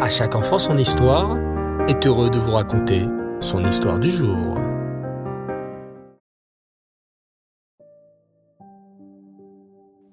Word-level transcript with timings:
À 0.00 0.08
chaque 0.08 0.34
enfant 0.34 0.58
son 0.58 0.76
histoire 0.76 1.38
est 1.88 2.04
heureux 2.04 2.28
de 2.28 2.38
vous 2.38 2.50
raconter 2.50 3.06
son 3.40 3.64
histoire 3.64 4.00
du 4.00 4.10
jour. 4.10 4.58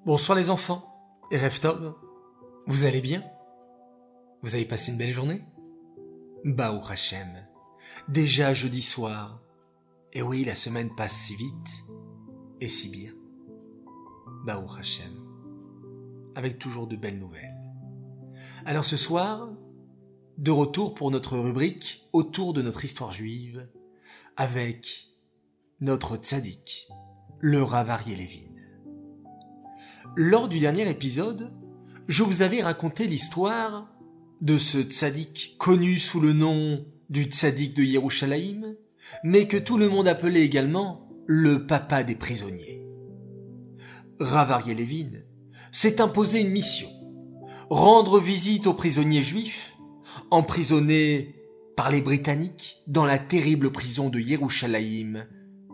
Bonsoir 0.06 0.38
les 0.38 0.50
enfants 0.50 0.84
et 1.32 1.36
Reftov, 1.36 1.96
vous 2.68 2.84
allez 2.84 3.00
bien? 3.00 3.24
Vous 4.42 4.54
avez 4.54 4.64
passé 4.64 4.92
une 4.92 4.98
belle 4.98 5.10
journée? 5.10 5.44
Baou 6.44 6.80
Hachem, 6.88 7.44
déjà 8.08 8.54
jeudi 8.54 8.82
soir. 8.82 9.40
Et 10.12 10.22
oui, 10.22 10.44
la 10.44 10.54
semaine 10.54 10.94
passe 10.94 11.14
si 11.14 11.34
vite 11.34 11.84
et 12.60 12.68
si 12.68 12.88
bien. 12.88 13.12
Baou 14.44 14.66
Hachem, 14.78 15.12
avec 16.36 16.60
toujours 16.60 16.86
de 16.86 16.94
belles 16.94 17.18
nouvelles. 17.18 17.58
Alors 18.64 18.84
ce 18.84 18.96
soir, 18.96 19.48
de 20.38 20.50
retour 20.50 20.94
pour 20.94 21.10
notre 21.10 21.36
rubrique 21.36 22.08
autour 22.12 22.52
de 22.52 22.62
notre 22.62 22.84
histoire 22.84 23.12
juive, 23.12 23.68
avec 24.36 25.08
notre 25.80 26.16
tzaddik, 26.16 26.88
le 27.40 27.62
Ravarié 27.62 28.16
Lévin. 28.16 28.50
Lors 30.16 30.48
du 30.48 30.58
dernier 30.60 30.88
épisode, 30.88 31.52
je 32.08 32.22
vous 32.22 32.42
avais 32.42 32.62
raconté 32.62 33.06
l'histoire 33.06 33.88
de 34.40 34.58
ce 34.58 34.78
tzaddik 34.78 35.56
connu 35.58 35.98
sous 35.98 36.20
le 36.20 36.32
nom 36.32 36.84
du 37.10 37.24
tzaddik 37.24 37.74
de 37.74 37.82
Yerushalayim, 37.82 38.74
mais 39.24 39.46
que 39.46 39.56
tout 39.56 39.78
le 39.78 39.88
monde 39.88 40.08
appelait 40.08 40.42
également 40.42 41.08
le 41.26 41.66
papa 41.66 42.02
des 42.02 42.16
prisonniers. 42.16 42.84
Ravarié 44.18 44.74
Lévin 44.74 45.10
s'est 45.72 46.00
imposé 46.00 46.40
une 46.40 46.50
mission, 46.50 46.88
rendre 47.70 48.18
visite 48.20 48.66
aux 48.66 48.74
prisonniers 48.74 49.22
juifs, 49.22 49.71
emprisonnés 50.30 51.34
par 51.76 51.90
les 51.90 52.00
Britanniques 52.00 52.78
dans 52.86 53.04
la 53.04 53.18
terrible 53.18 53.72
prison 53.72 54.08
de 54.08 54.18
Yerushalayim, 54.18 55.26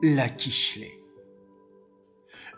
la 0.03 0.29
Kishleh. 0.29 0.93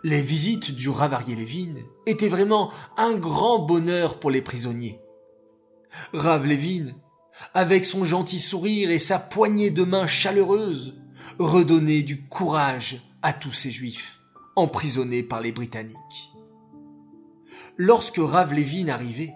Les 0.02 0.20
visites 0.20 0.74
du 0.74 0.88
Ravarié 0.88 1.36
Lévin 1.36 1.74
étaient 2.06 2.28
vraiment 2.28 2.72
un 2.96 3.14
grand 3.14 3.58
bonheur 3.58 4.18
pour 4.18 4.30
les 4.30 4.40
prisonniers. 4.40 5.00
Rav 6.12 6.46
Lévin, 6.46 6.92
avec 7.54 7.84
son 7.84 8.04
gentil 8.04 8.40
sourire 8.40 8.90
et 8.90 8.98
sa 8.98 9.18
poignée 9.18 9.70
de 9.70 9.84
main 9.84 10.06
chaleureuse, 10.06 10.96
redonnait 11.38 12.02
du 12.02 12.26
courage 12.26 13.02
à 13.22 13.32
tous 13.32 13.52
ces 13.52 13.70
juifs 13.70 14.20
emprisonnés 14.56 15.22
par 15.22 15.40
les 15.40 15.52
Britanniques. 15.52 16.32
Lorsque 17.76 18.18
Rav 18.18 18.52
Lévin 18.52 18.88
arrivait, 18.88 19.34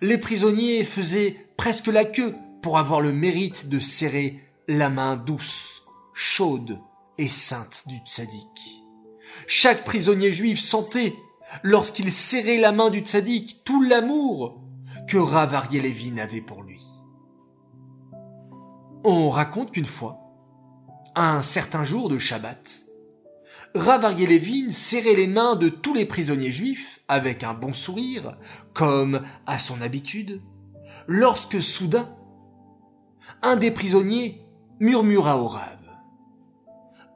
les 0.00 0.18
prisonniers 0.18 0.84
faisaient 0.84 1.36
presque 1.56 1.88
la 1.88 2.04
queue 2.04 2.34
pour 2.62 2.78
avoir 2.78 3.00
le 3.00 3.12
mérite 3.12 3.68
de 3.68 3.78
serrer 3.78 4.40
la 4.66 4.90
main 4.90 5.16
douce, 5.16 5.82
chaude 6.12 6.78
et 7.16 7.28
sainte 7.28 7.84
du 7.86 7.96
tzaddik. 7.98 8.84
Chaque 9.46 9.84
prisonnier 9.84 10.32
juif 10.32 10.60
sentait, 10.60 11.14
lorsqu'il 11.62 12.12
serrait 12.12 12.58
la 12.58 12.72
main 12.72 12.90
du 12.90 13.00
tzaddik, 13.00 13.62
tout 13.64 13.82
l'amour 13.82 14.60
que 15.08 15.18
Rav 15.18 15.54
Ariel 15.54 16.20
avait 16.20 16.40
pour 16.40 16.62
lui. 16.62 16.80
On 19.04 19.30
raconte 19.30 19.72
qu'une 19.72 19.86
fois, 19.86 20.18
un 21.14 21.42
certain 21.42 21.84
jour 21.84 22.08
de 22.08 22.18
Shabbat, 22.18 22.87
Rav 23.74 24.04
Ariel 24.04 24.72
serrait 24.72 25.14
les 25.14 25.26
mains 25.26 25.56
de 25.56 25.68
tous 25.68 25.94
les 25.94 26.06
prisonniers 26.06 26.50
juifs 26.50 27.00
avec 27.06 27.44
un 27.44 27.54
bon 27.54 27.72
sourire, 27.72 28.36
comme 28.72 29.22
à 29.46 29.58
son 29.58 29.80
habitude, 29.82 30.40
lorsque 31.06 31.60
soudain, 31.60 32.14
un 33.42 33.56
des 33.56 33.70
prisonniers 33.70 34.42
murmura 34.80 35.38
au 35.38 35.48
Rav. 35.48 35.78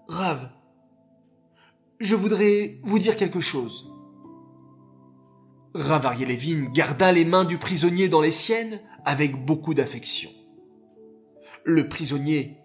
Rav, 0.09 0.51
je 2.01 2.15
voudrais 2.15 2.81
vous 2.83 2.99
dire 2.99 3.17
quelque 3.17 3.41
chose. 3.41 3.91
Ravarié 5.75 6.27
Lévin 6.27 6.71
garda 6.71 7.13
les 7.13 7.25
mains 7.25 7.47
du 7.47 7.57
prisonnier 7.57 8.09
dans 8.09 8.21
les 8.21 8.33
siennes 8.33 8.81
avec 9.07 9.43
beaucoup 9.43 9.73
d'affection. 9.73 10.31
Le 11.65 11.89
prisonnier 11.89 12.59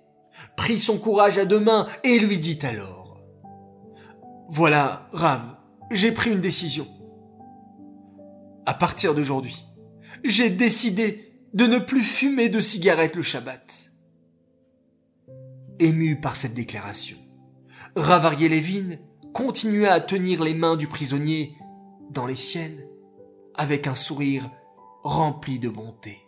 prit 0.57 0.77
son 0.77 0.97
courage 0.97 1.37
à 1.37 1.45
deux 1.45 1.59
mains 1.59 1.87
et 2.03 2.19
lui 2.19 2.37
dit 2.37 2.59
alors 2.63 2.96
Voilà, 4.49 5.09
Rav, 5.11 5.41
j'ai 5.91 6.11
pris 6.11 6.31
une 6.31 6.39
décision. 6.39 6.87
À 8.65 8.73
partir 8.73 9.13
d'aujourd'hui, 9.13 9.65
j'ai 10.23 10.49
décidé 10.49 11.33
de 11.53 11.65
ne 11.65 11.79
plus 11.79 12.03
fumer 12.03 12.49
de 12.49 12.61
cigarettes 12.61 13.15
le 13.15 13.21
Shabbat. 13.21 13.91
Ému 15.79 16.19
par 16.19 16.35
cette 16.35 16.53
déclaration, 16.53 17.17
Ravarié 17.95 18.49
Lévin 18.49 18.97
continua 19.33 19.91
à 19.91 19.99
tenir 19.99 20.43
les 20.43 20.53
mains 20.53 20.77
du 20.77 20.87
prisonnier 20.87 21.55
dans 22.11 22.25
les 22.25 22.35
siennes 22.35 22.87
avec 23.53 23.85
un 23.85 23.95
sourire 23.95 24.49
rempli 25.03 25.59
de 25.59 25.69
bonté. 25.69 26.19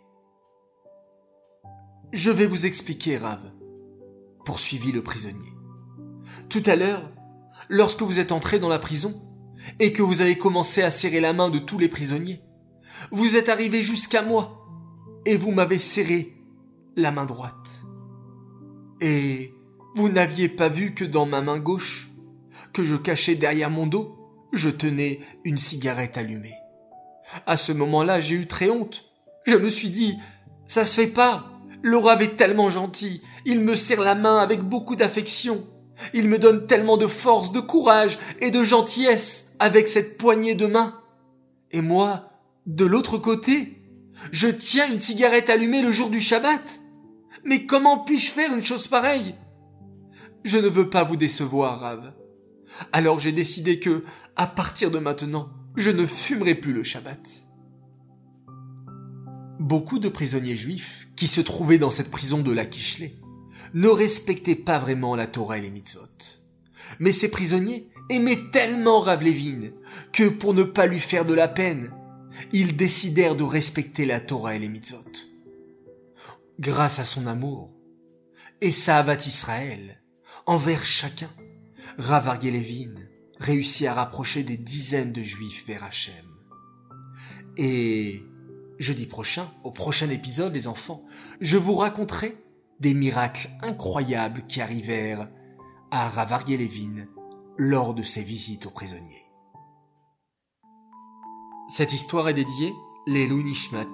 Je 2.12 2.30
vais 2.30 2.46
vous 2.46 2.66
expliquer, 2.66 3.16
Rave, 3.16 3.52
poursuivit 4.44 4.92
le 4.92 5.02
prisonnier. 5.02 5.52
Tout 6.48 6.62
à 6.66 6.76
l'heure, 6.76 7.10
lorsque 7.70 8.02
vous 8.02 8.18
êtes 8.18 8.32
entré 8.32 8.58
dans 8.58 8.68
la 8.68 8.78
prison 8.78 9.22
et 9.78 9.94
que 9.94 10.02
vous 10.02 10.20
avez 10.20 10.36
commencé 10.36 10.82
à 10.82 10.90
serrer 10.90 11.20
la 11.20 11.32
main 11.32 11.48
de 11.48 11.58
tous 11.58 11.78
les 11.78 11.88
prisonniers, 11.88 12.42
vous 13.10 13.36
êtes 13.36 13.48
arrivé 13.48 13.82
jusqu'à 13.82 14.22
moi 14.22 14.66
et 15.24 15.36
vous 15.36 15.52
m'avez 15.52 15.78
serré 15.78 16.36
la 16.96 17.12
main 17.12 17.24
droite. 17.24 17.54
Et 19.00 19.54
vous 19.94 20.08
n'aviez 20.08 20.48
pas 20.48 20.68
vu 20.68 20.94
que 20.94 21.04
dans 21.04 21.24
ma 21.24 21.40
main 21.40 21.58
gauche, 21.58 22.10
que 22.72 22.84
je 22.84 22.96
cachais 22.96 23.36
derrière 23.36 23.70
mon 23.70 23.86
dos, 23.86 24.16
je 24.52 24.68
tenais 24.68 25.20
une 25.44 25.58
cigarette 25.58 26.18
allumée. 26.18 26.54
À 27.46 27.56
ce 27.56 27.72
moment-là, 27.72 28.20
j'ai 28.20 28.34
eu 28.34 28.46
très 28.46 28.68
honte. 28.68 29.04
Je 29.44 29.54
me 29.54 29.68
suis 29.68 29.90
dit, 29.90 30.18
ça 30.66 30.84
se 30.84 31.00
fait 31.00 31.06
pas. 31.06 31.52
Laura 31.82 32.20
est 32.20 32.36
tellement 32.36 32.68
gentil. 32.68 33.22
Il 33.46 33.60
me 33.60 33.76
serre 33.76 34.00
la 34.00 34.16
main 34.16 34.38
avec 34.38 34.60
beaucoup 34.60 34.96
d'affection. 34.96 35.66
Il 36.14 36.28
me 36.28 36.38
donne 36.38 36.66
tellement 36.66 36.96
de 36.96 37.06
force, 37.06 37.52
de 37.52 37.60
courage 37.60 38.18
et 38.40 38.50
de 38.50 38.62
gentillesse 38.62 39.52
avec 39.58 39.88
cette 39.88 40.16
poignée 40.16 40.54
de 40.54 40.66
main. 40.66 41.00
Et 41.70 41.80
moi, 41.80 42.30
de 42.66 42.84
l'autre 42.84 43.18
côté, 43.18 43.82
je 44.32 44.48
tiens 44.48 44.90
une 44.90 44.98
cigarette 44.98 45.50
allumée 45.50 45.82
le 45.82 45.92
jour 45.92 46.10
du 46.10 46.20
Shabbat. 46.20 46.80
Mais 47.44 47.66
comment 47.66 47.98
puis-je 47.98 48.30
faire 48.30 48.54
une 48.54 48.64
chose 48.64 48.88
pareille? 48.88 49.34
Je 50.44 50.58
ne 50.58 50.68
veux 50.68 50.90
pas 50.90 51.04
vous 51.04 51.16
décevoir, 51.16 51.80
Rav. 51.80 52.12
Alors 52.92 53.20
j'ai 53.20 53.32
décidé 53.32 53.78
que, 53.78 54.04
à 54.36 54.46
partir 54.46 54.90
de 54.90 54.98
maintenant, 54.98 55.50
je 55.76 55.90
ne 55.90 56.06
fumerai 56.06 56.54
plus 56.54 56.72
le 56.72 56.82
Shabbat. 56.82 57.20
Beaucoup 59.58 59.98
de 59.98 60.08
prisonniers 60.08 60.56
juifs 60.56 61.08
qui 61.16 61.26
se 61.26 61.40
trouvaient 61.40 61.78
dans 61.78 61.90
cette 61.90 62.10
prison 62.10 62.38
de 62.38 62.52
la 62.52 62.64
Kishleh 62.64 63.19
ne 63.74 63.88
respectaient 63.88 64.54
pas 64.54 64.78
vraiment 64.78 65.16
la 65.16 65.26
Torah 65.26 65.58
et 65.58 65.60
les 65.60 65.70
mitzvot. 65.70 66.00
Mais 66.98 67.12
ces 67.12 67.30
prisonniers 67.30 67.88
aimaient 68.08 68.50
tellement 68.52 69.00
Rav 69.00 69.22
que 70.12 70.28
pour 70.28 70.54
ne 70.54 70.64
pas 70.64 70.86
lui 70.86 71.00
faire 71.00 71.24
de 71.24 71.34
la 71.34 71.48
peine, 71.48 71.92
ils 72.52 72.76
décidèrent 72.76 73.36
de 73.36 73.44
respecter 73.44 74.04
la 74.04 74.20
Torah 74.20 74.56
et 74.56 74.58
les 74.58 74.68
mitzvot. 74.68 75.04
Grâce 76.58 76.98
à 76.98 77.04
son 77.04 77.26
amour 77.26 77.70
et 78.60 78.70
sa 78.70 78.98
avat 78.98 79.26
Israël 79.26 80.02
envers 80.46 80.84
chacun, 80.84 81.30
Rav 81.98 82.38
Levin 82.42 82.94
réussit 83.38 83.86
à 83.86 83.94
rapprocher 83.94 84.42
des 84.42 84.56
dizaines 84.56 85.12
de 85.12 85.22
juifs 85.22 85.64
vers 85.66 85.84
Hachem. 85.84 86.14
Et 87.56 88.22
jeudi 88.78 89.06
prochain, 89.06 89.50
au 89.64 89.70
prochain 89.70 90.10
épisode, 90.10 90.54
les 90.54 90.66
enfants, 90.66 91.04
je 91.40 91.56
vous 91.56 91.76
raconterai 91.76 92.36
des 92.80 92.94
miracles 92.94 93.48
incroyables 93.62 94.46
qui 94.46 94.60
arrivèrent 94.60 95.28
à 95.90 96.08
Rav 96.08 96.44
Levin 96.48 97.06
lors 97.56 97.94
de 97.94 98.02
ses 98.02 98.22
visites 98.22 98.66
aux 98.66 98.70
prisonniers. 98.70 99.30
Cette 101.68 101.92
histoire 101.92 102.28
est 102.28 102.34
dédiée 102.34 102.72
les 103.06 103.28
Nishmat, 103.28 103.86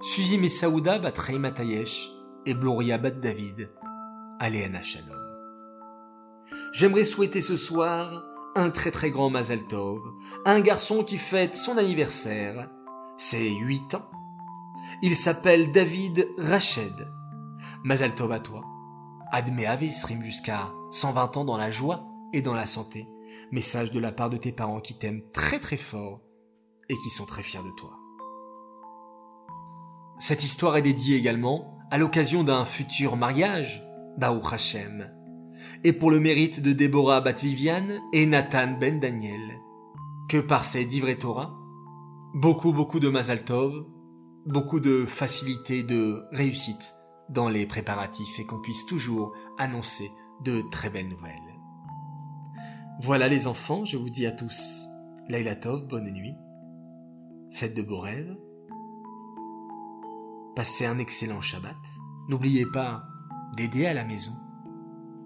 Suzy 0.00 0.38
Messaouda 0.38 0.98
Batrei 0.98 1.38
Matayesh 1.38 2.10
et 2.46 2.54
Bloria 2.54 2.98
Bat 2.98 3.12
David, 3.12 3.70
Aléana 4.40 4.82
Shalom. 4.82 5.18
J'aimerais 6.72 7.04
souhaiter 7.04 7.40
ce 7.40 7.56
soir 7.56 8.24
un 8.54 8.70
très 8.70 8.90
très 8.90 9.10
grand 9.10 9.30
Mazel 9.30 9.66
Tov, 9.66 10.00
un 10.44 10.60
garçon 10.60 11.04
qui 11.04 11.18
fête 11.18 11.54
son 11.54 11.78
anniversaire, 11.78 12.68
c'est 13.16 13.50
8 13.50 13.94
ans. 13.94 14.10
Il 15.02 15.16
s'appelle 15.16 15.72
David 15.72 16.28
Rached. 16.38 17.08
Mazel 17.84 18.14
Tov 18.14 18.32
à 18.32 18.40
toi. 18.40 18.62
Admet 19.32 19.68
rime 19.68 20.22
jusqu'à 20.22 20.72
120 20.90 21.38
ans 21.38 21.44
dans 21.44 21.56
la 21.56 21.70
joie 21.70 22.04
et 22.32 22.42
dans 22.42 22.54
la 22.54 22.66
santé. 22.66 23.08
Message 23.50 23.90
de 23.90 23.98
la 23.98 24.12
part 24.12 24.30
de 24.30 24.36
tes 24.36 24.52
parents 24.52 24.80
qui 24.80 24.94
t'aiment 24.94 25.22
très 25.32 25.58
très 25.58 25.76
fort 25.76 26.20
et 26.88 26.94
qui 26.94 27.10
sont 27.10 27.24
très 27.24 27.42
fiers 27.42 27.62
de 27.62 27.70
toi. 27.76 27.98
Cette 30.18 30.44
histoire 30.44 30.76
est 30.76 30.82
dédiée 30.82 31.16
également 31.16 31.78
à 31.90 31.98
l'occasion 31.98 32.44
d'un 32.44 32.64
futur 32.64 33.16
mariage, 33.16 33.82
Baou 34.18 34.40
Hashem, 34.46 35.10
et 35.84 35.92
pour 35.92 36.10
le 36.10 36.20
mérite 36.20 36.60
de 36.62 36.72
Déborah 36.72 37.20
Bat-Viviane 37.20 38.00
et 38.12 38.26
Nathan 38.26 38.76
Ben 38.78 39.00
Daniel, 39.00 39.60
que 40.28 40.38
par 40.38 40.64
ces 40.64 40.84
divrei 40.84 41.16
Torah, 41.16 41.58
beaucoup 42.34 42.72
beaucoup 42.72 43.00
de 43.00 43.08
Mazal 43.08 43.44
Tov, 43.44 43.86
beaucoup 44.46 44.80
de 44.80 45.04
facilité 45.06 45.82
de 45.82 46.22
réussite 46.32 46.94
dans 47.32 47.48
les 47.48 47.66
préparatifs 47.66 48.38
et 48.38 48.46
qu'on 48.46 48.60
puisse 48.60 48.86
toujours 48.86 49.32
annoncer 49.58 50.10
de 50.44 50.62
très 50.70 50.90
belles 50.90 51.08
nouvelles. 51.08 51.38
Voilà 53.00 53.26
les 53.26 53.46
enfants, 53.46 53.84
je 53.84 53.96
vous 53.96 54.10
dis 54.10 54.26
à 54.26 54.32
tous, 54.32 54.86
Laila 55.28 55.56
Tov, 55.56 55.86
bonne 55.88 56.10
nuit, 56.10 56.36
faites 57.50 57.74
de 57.74 57.82
beaux 57.82 58.00
rêves, 58.00 58.36
passez 60.54 60.84
un 60.84 60.98
excellent 60.98 61.40
Shabbat, 61.40 61.76
n'oubliez 62.28 62.66
pas 62.66 63.04
d'aider 63.56 63.86
à 63.86 63.94
la 63.94 64.04
maison, 64.04 64.32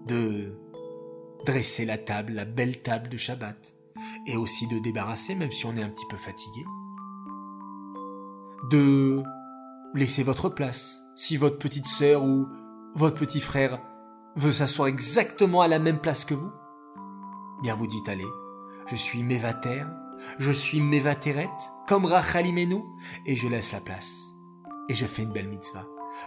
de 0.07 0.57
dresser 1.45 1.85
la 1.85 1.97
table, 1.97 2.33
la 2.33 2.45
belle 2.45 2.81
table 2.81 3.09
de 3.09 3.17
Shabbat, 3.17 3.73
et 4.25 4.37
aussi 4.37 4.67
de 4.67 4.79
débarrasser, 4.79 5.35
même 5.35 5.51
si 5.51 5.65
on 5.65 5.75
est 5.75 5.83
un 5.83 5.89
petit 5.89 6.07
peu 6.09 6.17
fatigué, 6.17 6.65
de 8.71 9.23
laisser 9.93 10.23
votre 10.23 10.49
place, 10.49 11.06
si 11.17 11.35
votre 11.35 11.57
petite 11.57 11.87
sœur 11.87 12.23
ou 12.23 12.47
votre 12.93 13.17
petit 13.17 13.41
frère 13.41 13.79
veut 14.35 14.51
s'asseoir 14.51 14.87
exactement 14.87 15.61
à 15.61 15.67
la 15.67 15.79
même 15.79 15.99
place 15.99 16.23
que 16.23 16.35
vous, 16.35 16.51
bien 17.63 17.75
vous 17.75 17.87
dites 17.87 18.07
allez, 18.07 18.27
je 18.85 18.95
suis 18.95 19.23
Mévater, 19.23 19.83
je 20.37 20.51
suis 20.51 20.79
Mévateret, 20.79 21.49
comme 21.87 22.05
Rachalimenu, 22.05 22.83
et 23.25 23.35
je 23.35 23.47
laisse 23.47 23.71
la 23.71 23.81
place. 23.81 24.35
Et 24.89 24.93
je 24.93 25.05
fais 25.05 25.23
une 25.23 25.31
belle 25.31 25.49
mitzvah 25.49 25.85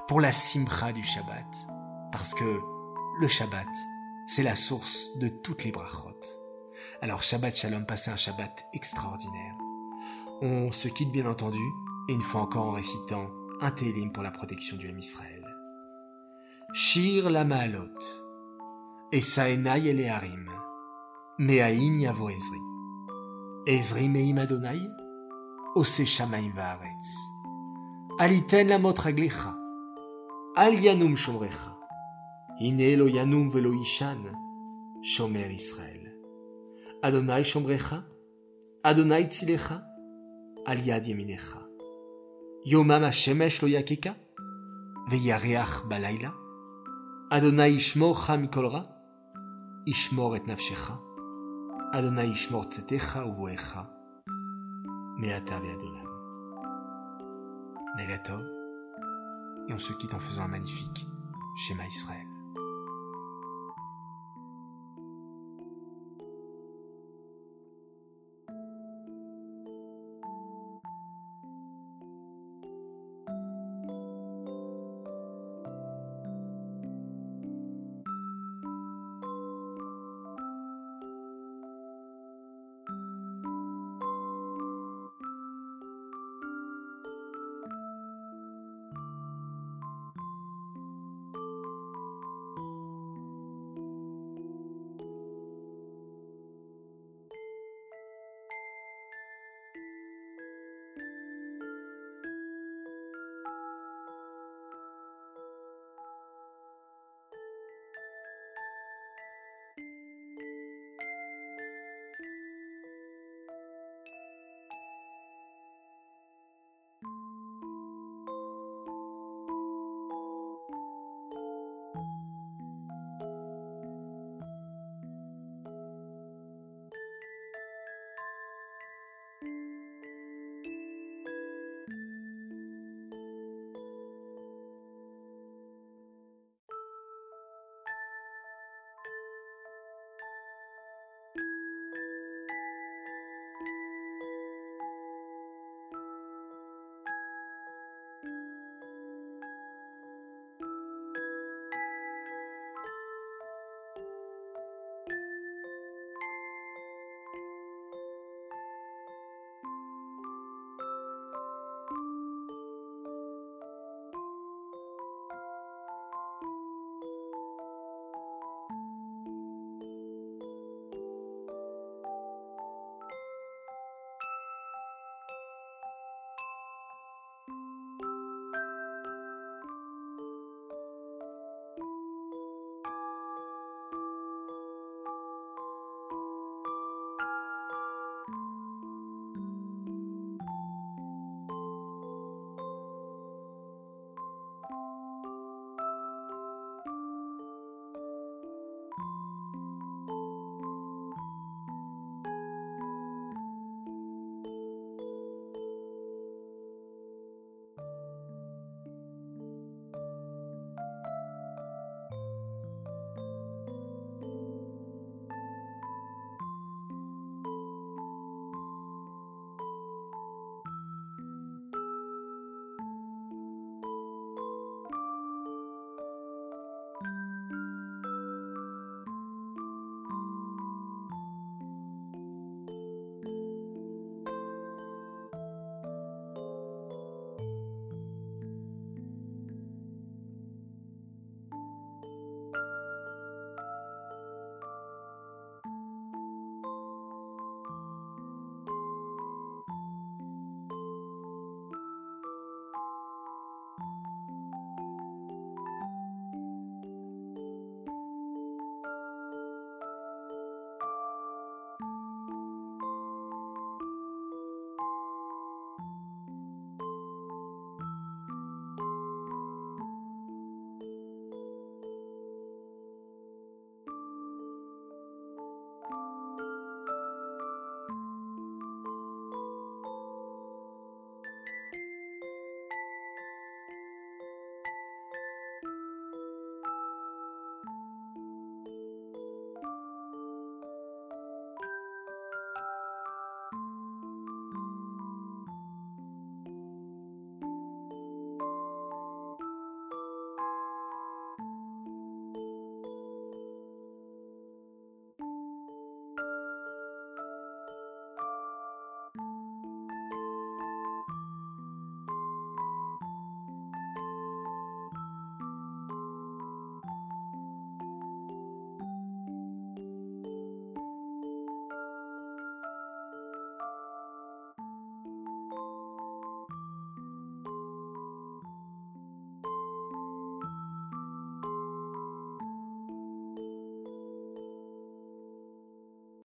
pour 0.08 0.20
la 0.20 0.32
simcha 0.32 0.92
du 0.92 1.04
Shabbat. 1.04 1.46
Parce 2.10 2.34
que 2.34 2.60
le 3.20 3.28
Shabbat, 3.28 3.68
c'est 4.26 4.42
la 4.42 4.56
source 4.56 5.16
de 5.18 5.28
toutes 5.28 5.64
les 5.64 5.72
brachot. 5.72 6.20
Alors 7.00 7.22
Shabbat 7.22 7.54
Shalom, 7.54 7.86
passez 7.86 8.10
un 8.10 8.16
Shabbat 8.16 8.66
extraordinaire. 8.72 9.54
On 10.42 10.72
se 10.72 10.88
quitte 10.88 11.12
bien 11.12 11.26
entendu, 11.26 11.62
et 12.08 12.12
une 12.12 12.20
fois 12.20 12.40
encore 12.40 12.66
en 12.66 12.72
récitant 12.72 13.28
un 13.62 13.70
Télim 13.72 14.10
pour 14.10 14.22
la 14.22 14.30
protection 14.30 14.76
du 14.76 14.88
M 14.88 14.98
Israël. 14.98 15.44
Shir 16.72 17.28
la 17.30 17.44
Maalot, 17.44 17.98
Esaenai 19.12 19.88
el 19.88 20.08
Harim, 20.08 20.50
Meaïn 21.38 22.00
yavo 22.00 22.30
Ezri, 22.30 22.60
Ezri 23.66 24.08
meim 24.08 24.38
Adonai, 24.38 24.80
Ose 25.74 26.04
Shamaim 26.04 26.52
vaaretz, 26.54 27.08
Aliten 28.18 28.68
la 28.68 28.78
motraglicha, 28.78 29.54
Al 30.56 30.74
yanum 30.74 31.16
shomrecha, 31.16 31.76
Hine 32.60 32.96
lo 32.96 33.08
yanum 33.08 33.50
velo 33.50 33.72
ishan, 33.74 34.22
Shomer 35.02 35.50
Israël. 35.50 36.14
Adonai 37.02 37.44
shomrecha, 37.44 38.04
Adonai 38.84 39.28
tzilecha, 39.28 39.82
Al 40.66 40.78
yad 40.86 41.04
yeminecha. 41.06 41.69
Yomam 42.66 43.04
hashemesh 43.04 43.62
lo 43.62 43.68
yakeka, 43.68 44.14
Veyareach 45.08 45.88
balayla, 45.88 46.34
Adonai 47.30 47.76
ishmorcha 47.76 48.36
mikol 48.36 48.70
ra, 48.70 48.84
Ishmor 49.86 50.36
et 50.36 50.46
nafshecha, 50.46 50.98
Adonai 51.94 52.28
ishmor 52.28 52.68
tzetecha 52.68 53.24
uvoecha, 53.24 53.88
Meata 55.18 55.58
ve'adonam. 55.58 56.08
Negatov, 57.96 58.44
et 59.68 59.72
on 59.72 59.78
se 59.78 59.92
quitte 59.94 60.14
en 60.14 60.20
faisant 60.20 60.44
un 60.44 60.48
magnifique 60.48 61.06
schéma 61.56 61.86
Israël. 61.86 62.29